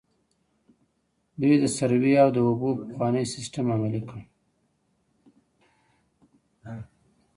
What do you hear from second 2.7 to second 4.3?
پخوانی سیستم عملي کړ.